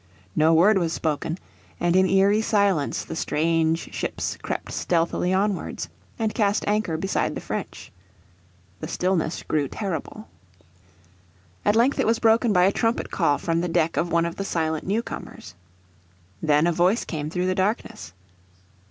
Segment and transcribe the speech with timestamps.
[0.35, 1.37] No word was spoken,
[1.79, 7.39] and in eerie silence the strange ships crept stealthily onwards, and cast anchor beside the
[7.39, 7.91] French.
[8.79, 10.27] The stillness grew terrible.
[11.63, 14.37] At length it was broken by a trumpet call from the deck of one of
[14.37, 15.53] the silent new comers.
[16.41, 18.11] Then a voice came through the darkness.